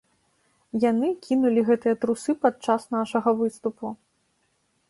[0.83, 3.97] Яны кінулі гэтыя трусы падчас нашага выступу.